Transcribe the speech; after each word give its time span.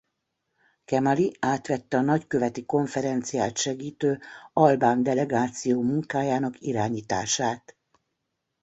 Qemali 0.85 1.37
átvette 1.39 1.97
a 1.97 2.01
nagyköveti 2.01 2.65
konferenciát 2.65 3.57
segítő 3.57 4.19
albán 4.53 5.03
delegáció 5.03 5.81
munkájának 5.81 6.59
irányítását. 6.61 7.75